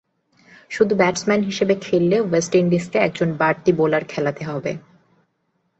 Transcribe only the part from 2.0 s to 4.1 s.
West ইন্ডিজকে একজন বাড়তি bowler